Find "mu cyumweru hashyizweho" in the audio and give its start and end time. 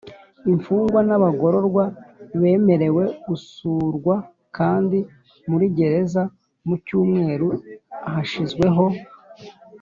6.67-8.85